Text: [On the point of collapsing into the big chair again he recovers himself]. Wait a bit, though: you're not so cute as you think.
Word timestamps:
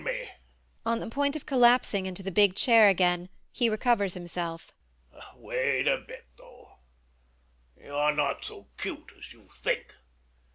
[On 0.83 0.97
the 0.99 1.11
point 1.11 1.35
of 1.35 1.45
collapsing 1.45 2.07
into 2.07 2.23
the 2.23 2.31
big 2.31 2.55
chair 2.55 2.87
again 2.89 3.29
he 3.51 3.69
recovers 3.69 4.15
himself]. 4.15 4.71
Wait 5.35 5.87
a 5.87 5.99
bit, 5.99 6.25
though: 6.39 6.79
you're 7.79 8.11
not 8.15 8.43
so 8.43 8.65
cute 8.79 9.11
as 9.15 9.31
you 9.31 9.47
think. 9.53 9.95